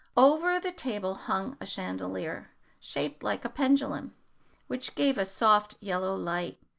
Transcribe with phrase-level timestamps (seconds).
[0.17, 4.15] Over the table hung a chandelier, shaped like a pendulum,
[4.65, 6.57] which gave a soft yellow light.